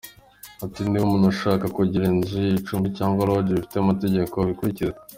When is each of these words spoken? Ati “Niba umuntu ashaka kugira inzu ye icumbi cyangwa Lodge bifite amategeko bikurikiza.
Ati 0.65 0.79
“Niba 0.83 1.05
umuntu 1.07 1.27
ashaka 1.33 1.65
kugira 1.77 2.05
inzu 2.13 2.37
ye 2.45 2.51
icumbi 2.59 2.87
cyangwa 2.97 3.27
Lodge 3.29 3.51
bifite 3.57 3.75
amategeko 3.79 4.35
bikurikiza. 4.49 4.99